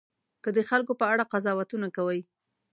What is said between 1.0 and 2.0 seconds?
اړه قضاوتونه